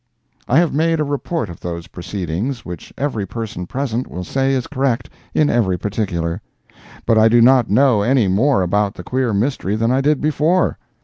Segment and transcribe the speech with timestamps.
[0.47, 4.65] I have made a report of those proceedings which every person present will say is
[4.65, 6.41] correct in every particular.
[7.05, 10.79] But I do not know any more about the queer mystery than I did before.